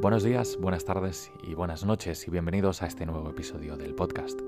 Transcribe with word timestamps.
Buenos 0.00 0.22
días, 0.22 0.56
buenas 0.58 0.86
tardes 0.86 1.30
y 1.42 1.52
buenas 1.52 1.84
noches 1.84 2.26
y 2.26 2.30
bienvenidos 2.30 2.80
a 2.80 2.86
este 2.86 3.04
nuevo 3.04 3.28
episodio 3.28 3.76
del 3.76 3.94
podcast. 3.94 4.40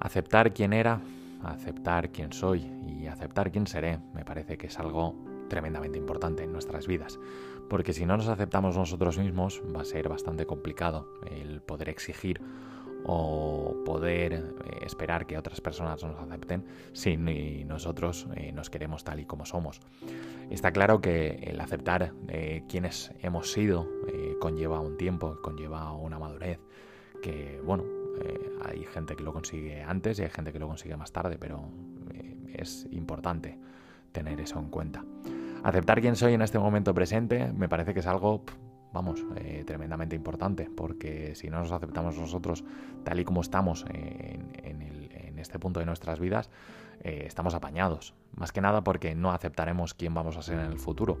Aceptar 0.00 0.52
quién 0.52 0.72
era, 0.72 1.00
aceptar 1.40 2.10
quién 2.10 2.32
soy 2.32 2.68
y 2.84 3.06
aceptar 3.06 3.52
quién 3.52 3.68
seré 3.68 4.00
me 4.12 4.24
parece 4.24 4.58
que 4.58 4.66
es 4.66 4.78
algo 4.80 5.14
tremendamente 5.48 5.98
importante 5.98 6.42
en 6.42 6.50
nuestras 6.50 6.88
vidas, 6.88 7.20
porque 7.70 7.92
si 7.92 8.06
no 8.06 8.16
nos 8.16 8.26
aceptamos 8.26 8.76
nosotros 8.76 9.18
mismos 9.18 9.62
va 9.72 9.82
a 9.82 9.84
ser 9.84 10.08
bastante 10.08 10.46
complicado 10.46 11.06
el 11.30 11.62
poder 11.62 11.88
exigir 11.88 12.40
o 13.04 13.76
poder 13.84 14.32
eh, 14.32 14.40
esperar 14.82 15.26
que 15.26 15.36
otras 15.36 15.60
personas 15.60 16.02
nos 16.02 16.18
acepten 16.18 16.64
si 16.92 17.16
nosotros 17.64 18.26
eh, 18.34 18.52
nos 18.52 18.70
queremos 18.70 19.04
tal 19.04 19.20
y 19.20 19.26
como 19.26 19.44
somos. 19.44 19.80
Está 20.50 20.72
claro 20.72 21.00
que 21.00 21.38
el 21.42 21.60
aceptar 21.60 22.12
eh, 22.28 22.64
quienes 22.68 23.12
hemos 23.22 23.52
sido 23.52 23.88
conlleva 24.40 24.80
un 24.80 24.96
tiempo, 24.98 25.38
conlleva 25.42 25.92
una 25.92 26.18
madurez, 26.18 26.58
que 27.22 27.60
bueno, 27.64 27.84
hay 28.62 28.84
gente 28.84 29.16
que 29.16 29.22
lo 29.22 29.32
consigue 29.32 29.82
antes 29.82 30.18
y 30.18 30.22
hay 30.22 30.30
gente 30.30 30.52
que 30.52 30.58
lo 30.58 30.66
consigue 30.66 30.96
más 30.96 31.12
tarde, 31.12 31.38
pero 31.38 31.64
es 32.52 32.86
importante 32.90 33.56
tener 34.12 34.40
eso 34.40 34.58
en 34.58 34.68
cuenta. 34.68 35.04
Aceptar 35.62 36.02
quién 36.02 36.14
soy 36.14 36.34
en 36.34 36.42
este 36.42 36.58
momento 36.58 36.92
presente 36.92 37.50
me 37.52 37.68
parece 37.68 37.94
que 37.94 38.00
es 38.00 38.06
algo 38.06 38.44
vamos, 38.94 39.24
eh, 39.36 39.64
tremendamente 39.66 40.16
importante, 40.16 40.70
porque 40.74 41.34
si 41.34 41.50
no 41.50 41.58
nos 41.58 41.72
aceptamos 41.72 42.16
nosotros 42.16 42.64
tal 43.02 43.20
y 43.20 43.24
como 43.24 43.42
estamos 43.42 43.84
en, 43.90 44.54
este 45.36 45.58
punto 45.58 45.78
de 45.78 45.84
nuestras 45.84 46.20
vidas, 46.20 46.48
eh, 47.02 47.24
estamos 47.26 47.52
apañados. 47.52 48.14
Más 48.34 48.50
que 48.50 48.62
nada 48.62 48.82
porque 48.82 49.14
no 49.14 49.32
aceptaremos 49.32 49.92
quién 49.92 50.14
vamos 50.14 50.38
a 50.38 50.42
ser 50.42 50.58
en 50.58 50.72
el 50.72 50.78
futuro. 50.78 51.18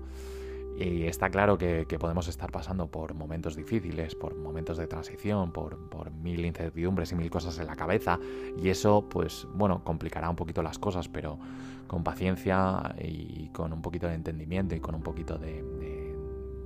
Y 0.78 1.02
está 1.02 1.28
claro 1.28 1.58
que, 1.58 1.84
podemos 2.00 2.26
estar 2.28 2.50
pasando 2.50 2.86
por 2.86 3.12
momentos 3.12 3.54
difíciles, 3.54 4.14
por 4.14 4.34
momentos 4.34 4.78
de 4.78 4.86
transición, 4.86 5.52
por, 5.52 5.76
por, 5.90 6.10
mil 6.10 6.42
incertidumbres 6.46 7.12
y 7.12 7.16
mil 7.16 7.28
cosas 7.28 7.58
en 7.58 7.66
la 7.66 7.76
cabeza. 7.76 8.18
Y 8.56 8.70
eso, 8.70 9.06
pues, 9.10 9.46
bueno, 9.52 9.84
complicará 9.84 10.30
un 10.30 10.36
poquito 10.36 10.62
las 10.62 10.78
cosas, 10.78 11.06
pero 11.06 11.38
con 11.86 12.02
paciencia 12.02 12.94
y 12.98 13.48
con 13.48 13.74
un 13.74 13.82
poquito 13.82 14.06
de 14.06 14.14
entendimiento 14.14 14.74
y 14.74 14.80
con 14.80 14.94
un 14.94 15.02
poquito 15.02 15.36
de, 15.36 15.62
de 15.62 16.16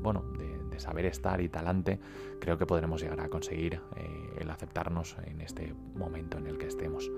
bueno, 0.00 0.22
de 0.38 0.57
saber 0.78 1.06
estar 1.06 1.40
y 1.40 1.48
talante, 1.48 1.98
creo 2.40 2.58
que 2.58 2.66
podremos 2.66 3.00
llegar 3.00 3.20
a 3.20 3.28
conseguir 3.28 3.80
eh, 3.96 4.30
el 4.38 4.50
aceptarnos 4.50 5.16
en 5.24 5.40
este 5.40 5.74
momento 5.94 6.38
en 6.38 6.46
el 6.46 6.58
que 6.58 6.66
estemos. 6.66 7.10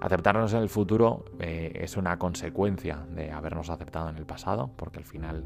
Aceptarnos 0.00 0.52
en 0.52 0.62
el 0.62 0.68
futuro 0.68 1.24
eh, 1.38 1.72
es 1.76 1.96
una 1.96 2.18
consecuencia 2.18 3.06
de 3.14 3.30
habernos 3.30 3.70
aceptado 3.70 4.08
en 4.08 4.16
el 4.16 4.26
pasado, 4.26 4.70
porque 4.76 4.98
al 4.98 5.04
final, 5.04 5.44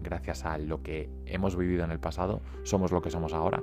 gracias 0.00 0.44
a 0.44 0.56
lo 0.56 0.82
que 0.82 1.10
hemos 1.26 1.56
vivido 1.56 1.84
en 1.84 1.90
el 1.90 2.00
pasado, 2.00 2.40
somos 2.62 2.90
lo 2.90 3.02
que 3.02 3.10
somos 3.10 3.34
ahora 3.34 3.62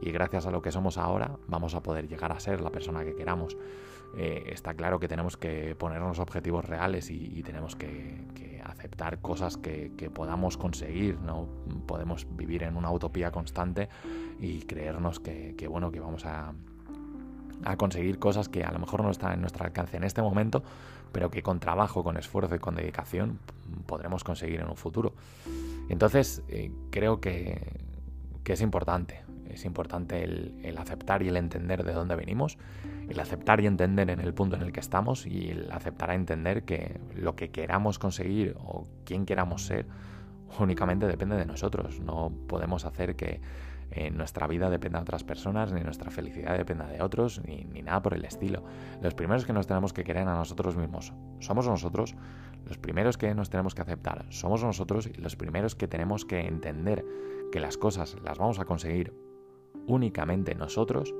y 0.00 0.10
gracias 0.10 0.46
a 0.46 0.50
lo 0.50 0.62
que 0.62 0.72
somos 0.72 0.98
ahora 0.98 1.36
vamos 1.48 1.74
a 1.74 1.82
poder 1.82 2.08
llegar 2.08 2.32
a 2.32 2.40
ser 2.40 2.60
la 2.60 2.70
persona 2.70 3.04
que 3.04 3.14
queramos. 3.14 3.56
Eh, 4.16 4.50
está 4.52 4.74
claro 4.74 4.98
que 4.98 5.08
tenemos 5.08 5.36
que 5.36 5.74
ponernos 5.74 6.18
objetivos 6.18 6.64
reales 6.64 7.10
y, 7.10 7.42
tenemos 7.42 7.76
que, 7.76 8.24
aceptar 8.64 9.20
cosas 9.20 9.56
que, 9.56 10.10
podamos 10.12 10.56
conseguir. 10.56 11.18
No 11.20 11.48
podemos 11.86 12.26
vivir 12.36 12.62
en 12.62 12.76
una 12.76 12.90
utopía 12.90 13.30
constante 13.30 13.88
y 14.40 14.62
creernos 14.62 15.20
que, 15.20 15.66
bueno, 15.68 15.90
que 15.90 16.00
vamos 16.00 16.24
a, 16.24 16.54
a 17.64 17.76
conseguir 17.76 18.18
cosas 18.18 18.48
que 18.48 18.64
a 18.64 18.72
lo 18.72 18.78
mejor 18.78 19.02
no 19.02 19.10
están 19.10 19.34
en 19.34 19.40
nuestro 19.40 19.64
alcance 19.64 19.96
en 19.96 20.04
este 20.04 20.22
momento, 20.22 20.62
pero 21.12 21.30
que 21.30 21.42
con 21.42 21.60
trabajo, 21.60 22.02
con 22.02 22.16
esfuerzo 22.16 22.54
y 22.54 22.58
con 22.58 22.74
dedicación 22.74 23.38
podremos 23.86 24.24
conseguir 24.24 24.60
en 24.60 24.68
un 24.68 24.76
futuro. 24.76 25.12
Entonces, 25.88 26.42
eh, 26.48 26.70
creo 26.90 27.20
que, 27.20 27.60
que 28.42 28.54
es 28.54 28.60
importante 28.60 29.25
es 29.56 29.64
importante 29.64 30.22
el, 30.22 30.78
aceptar 30.78 31.22
y 31.22 31.28
el 31.28 31.36
entender 31.36 31.84
de 31.84 31.92
dónde 31.92 32.14
venimos, 32.16 32.58
el 33.08 33.18
aceptar 33.18 33.60
y 33.60 33.66
entender 33.66 34.10
en 34.10 34.20
el 34.20 34.34
punto 34.34 34.56
en 34.56 34.62
el 34.62 34.72
que 34.72 34.80
estamos 34.80 35.26
y 35.26 35.50
el 35.50 35.70
aceptar 35.72 36.10
a 36.10 36.14
entender 36.14 36.64
que 36.64 37.00
lo 37.14 37.36
que 37.36 37.50
queramos 37.50 37.98
conseguir 37.98 38.56
o 38.58 38.86
quién 39.04 39.26
queramos 39.26 39.66
ser 39.66 39.86
únicamente 40.58 41.06
depende 41.06 41.36
de 41.36 41.46
nosotros. 41.46 42.00
No 42.00 42.32
podemos 42.46 42.84
hacer 42.84 43.16
que 43.16 43.40
eh, 43.90 44.10
nuestra 44.10 44.46
vida 44.46 44.68
dependa 44.68 44.98
de 44.98 45.02
otras 45.02 45.24
personas, 45.24 45.72
ni 45.72 45.80
nuestra 45.80 46.10
felicidad 46.10 46.56
dependa 46.56 46.86
de 46.86 47.02
otros, 47.02 47.40
ni, 47.44 47.64
ni, 47.64 47.82
nada 47.82 48.02
por 48.02 48.14
el 48.14 48.24
estilo. 48.24 48.64
Los 49.00 49.14
primeros 49.14 49.46
que 49.46 49.52
nos 49.52 49.66
tenemos 49.66 49.92
que 49.92 50.04
querer 50.04 50.28
a 50.28 50.34
nosotros 50.34 50.76
mismos 50.76 51.12
somos 51.40 51.66
nosotros, 51.66 52.14
los 52.66 52.78
primeros 52.78 53.16
que 53.16 53.32
nos 53.34 53.48
tenemos 53.48 53.74
que 53.74 53.82
aceptar 53.82 54.26
somos 54.30 54.62
nosotros 54.62 55.06
y 55.06 55.14
los 55.14 55.36
primeros 55.36 55.76
que 55.76 55.86
tenemos 55.86 56.24
que 56.24 56.40
entender 56.40 57.04
que 57.52 57.60
las 57.60 57.76
cosas 57.78 58.16
las 58.24 58.38
vamos 58.38 58.58
a 58.58 58.64
conseguir 58.64 59.14
únicamente 59.86 60.54
nosotros, 60.54 61.14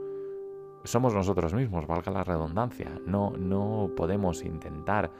somos 0.84 1.14
nosotros 1.14 1.54
mismos, 1.54 1.86
valga 1.86 2.12
la 2.12 2.24
redundancia. 2.24 3.00
No, 3.06 3.32
no 3.36 3.90
podemos 3.96 4.44
intentar 4.44 5.10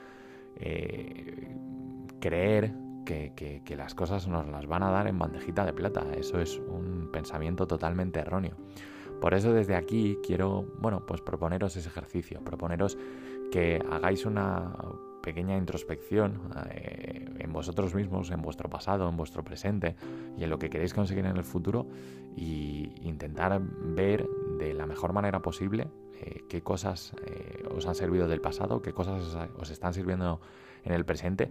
eh, 0.57 1.57
creer 2.21 2.75
que, 3.05 3.33
que, 3.65 3.77
las 3.77 3.95
cosas 3.95 4.27
nos 4.27 4.49
las 4.49 4.67
van 4.67 4.83
a 4.83 4.91
dar 4.91 5.07
en 5.07 5.19
bandejita 5.19 5.65
de 5.65 5.73
plata. 5.73 6.05
Eso 6.17 6.41
es 6.41 6.59
un 6.59 7.09
pensamiento 7.13 7.67
totalmente 7.67 8.21
erróneo. 8.21 8.57
Por 9.21 9.33
eso 9.35 9.53
desde 9.53 9.77
aquí 9.77 10.19
quiero, 10.25 10.67
bueno, 10.79 11.07
pues 11.07 11.21
proponeros 11.21 11.77
ese 11.77 11.89
ejercicio, 11.89 12.43
proponeros 12.43 12.99
que 13.51 13.81
hagáis 13.91 14.27
una 14.27 14.75
pequeña 15.27 15.59
introspección 15.59 16.41
eh, 16.71 17.27
en 17.41 17.53
vosotros 17.53 17.97
mismos, 17.97 18.31
en 18.31 18.41
vuestro 18.43 18.71
pasado, 18.71 19.09
en 19.09 19.17
vuestro 19.17 19.43
presente 19.43 19.97
y 20.39 20.45
en 20.45 20.51
lo 20.51 20.61
que 20.61 20.71
queréis 20.71 20.95
conseguir 20.95 21.27
en 21.27 21.37
el 21.37 21.43
futuro 21.43 21.89
y 22.37 22.93
intentar 23.03 23.61
ver 23.61 24.25
de 24.61 24.73
la 24.73 24.87
mejor 24.87 25.13
manera 25.13 25.43
posible 25.43 25.89
eh, 26.21 26.45
qué 26.49 26.63
cosas 26.63 27.13
eh, 27.27 27.65
os 27.75 27.89
han 27.89 27.97
servido 27.97 28.29
del 28.29 28.41
pasado, 28.41 28.83
qué 28.83 28.93
cosas 28.93 29.37
os 29.59 29.71
están 29.71 29.95
sirviendo 29.95 30.41
en 30.85 30.93
el 30.93 31.05
presente 31.05 31.51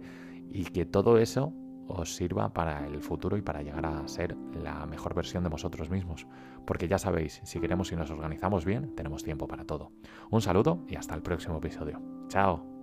y 0.50 0.64
que 0.64 0.86
todo 0.86 1.18
eso 1.18 1.52
os 1.86 2.16
sirva 2.16 2.54
para 2.54 2.86
el 2.86 3.02
futuro 3.02 3.36
y 3.36 3.42
para 3.42 3.60
llegar 3.60 3.84
a 3.84 4.08
ser 4.08 4.38
la 4.54 4.86
mejor 4.86 5.14
versión 5.14 5.44
de 5.44 5.50
vosotros 5.50 5.90
mismos. 5.90 6.26
Porque 6.64 6.88
ya 6.88 6.98
sabéis, 6.98 7.42
si 7.44 7.60
queremos 7.60 7.92
y 7.92 7.96
nos 7.96 8.10
organizamos 8.10 8.64
bien, 8.64 8.94
tenemos 8.96 9.22
tiempo 9.22 9.46
para 9.46 9.66
todo. 9.66 9.92
Un 10.30 10.40
saludo 10.40 10.82
y 10.88 10.96
hasta 10.96 11.14
el 11.14 11.20
próximo 11.20 11.58
episodio. 11.58 12.00
Chao. 12.28 12.75